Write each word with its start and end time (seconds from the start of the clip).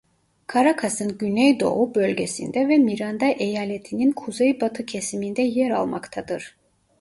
Karakas'ın 0.47 1.17
güneydoğu 1.17 1.95
bölgesinde 1.95 2.67
ve 2.67 2.77
Miranda 2.77 3.25
Eyaletinin 3.25 4.11
kuzeybatı 4.11 4.85
kesiminde 4.85 5.41
yer 5.41 5.71
almaktadır. 5.71 6.57